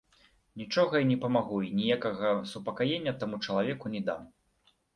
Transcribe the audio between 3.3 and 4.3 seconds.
чалавеку не дам.